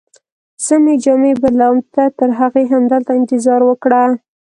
[0.65, 4.03] زه مې جامې بدلوم، ته ترهغې همدلته انتظار وکړه.